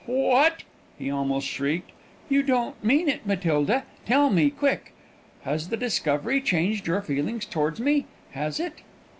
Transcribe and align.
"What!" 0.07 0.63
he 0.97 1.11
almost 1.11 1.45
shrieked. 1.45 1.91
"You 2.27 2.41
don't 2.41 2.83
mean 2.83 3.07
it, 3.07 3.27
Matilda! 3.27 3.83
Tell 4.03 4.31
me, 4.31 4.49
quick! 4.49 4.95
has 5.43 5.69
the 5.69 5.77
discovery 5.77 6.41
changed 6.41 6.87
your 6.87 7.03
feelings 7.03 7.45
towards 7.45 7.79
me? 7.79 8.07
Has 8.31 8.59
it?" 8.59 8.81